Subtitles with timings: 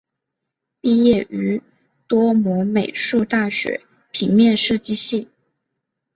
[0.81, 1.61] 毕业于
[2.07, 5.29] 多摩美术大学平面设计系。